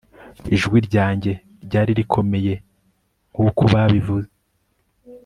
ijwi 0.55 0.77
ryanjye 0.87 1.31
ryari 1.65 1.91
rikomeye 1.99 2.53
nkuko 3.33 3.61
nabivue 3.71 4.23